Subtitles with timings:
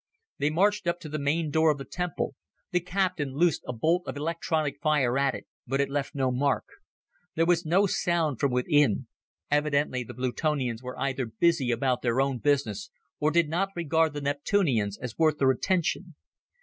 [0.39, 2.33] They marched up to the main door of the temple.
[2.71, 6.65] The captain loosed a bolt of electronic fire at it, but it left no mark.
[7.35, 9.05] There was no sound from within.
[9.51, 14.21] Evidently the Plutonians were either busy about their own business, or did not regard the
[14.21, 16.15] Neptunians as worth their attention.